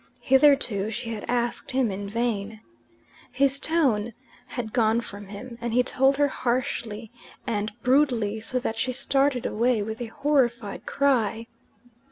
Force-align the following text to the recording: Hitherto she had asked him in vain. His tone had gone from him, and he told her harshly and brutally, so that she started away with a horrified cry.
Hitherto 0.21 0.89
she 0.89 1.11
had 1.11 1.23
asked 1.27 1.69
him 1.69 1.91
in 1.91 2.09
vain. 2.09 2.61
His 3.31 3.59
tone 3.59 4.13
had 4.47 4.73
gone 4.73 5.01
from 5.01 5.27
him, 5.27 5.59
and 5.61 5.75
he 5.75 5.83
told 5.83 6.17
her 6.17 6.27
harshly 6.27 7.11
and 7.45 7.71
brutally, 7.83 8.41
so 8.41 8.57
that 8.61 8.79
she 8.79 8.93
started 8.93 9.45
away 9.45 9.83
with 9.83 10.01
a 10.01 10.07
horrified 10.07 10.87
cry. 10.87 11.45